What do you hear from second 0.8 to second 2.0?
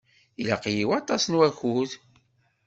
waṭas n wakud.